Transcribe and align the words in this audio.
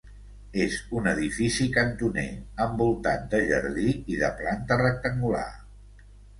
És 0.61 0.77
un 0.99 1.09
edifici 1.11 1.67
cantoner, 1.75 2.25
envoltat 2.67 3.29
de 3.35 3.43
jardí 3.53 3.87
i 4.17 4.21
de 4.25 4.33
planta 4.43 4.81
rectangular. 4.85 5.49